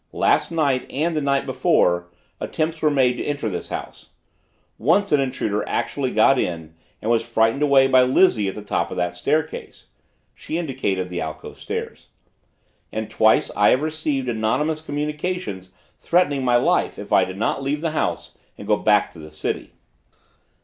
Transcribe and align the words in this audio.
Last 0.17 0.49
night 0.49 0.87
and 0.89 1.15
the 1.15 1.21
night 1.21 1.45
before, 1.45 2.09
attempts 2.39 2.81
were 2.81 2.89
made 2.89 3.17
to 3.17 3.23
enter 3.23 3.49
this 3.49 3.69
house. 3.69 4.09
Once 4.79 5.11
an 5.11 5.19
intruder 5.19 5.63
actually 5.69 6.09
got 6.09 6.39
in 6.39 6.73
and 7.03 7.11
was 7.11 7.21
frightened 7.21 7.61
away 7.61 7.87
by 7.87 8.01
Lizzie 8.01 8.47
at 8.47 8.55
the 8.55 8.63
top 8.63 8.89
of 8.89 8.97
that 8.97 9.13
staircase." 9.13 9.89
She 10.33 10.57
indicated 10.57 11.09
the 11.09 11.21
alcove 11.21 11.59
stairs. 11.59 12.07
"And 12.91 13.11
twice 13.11 13.51
I 13.55 13.69
have 13.69 13.83
received 13.83 14.27
anonymous 14.27 14.81
communications 14.81 15.69
threatening 15.99 16.43
my 16.43 16.55
life 16.55 16.97
if 16.97 17.13
I 17.13 17.23
did 17.23 17.37
not 17.37 17.61
leave 17.61 17.81
the 17.81 17.91
house 17.91 18.39
and 18.57 18.65
go 18.67 18.77
back 18.77 19.11
to 19.11 19.19
the 19.19 19.29
city." 19.29 19.73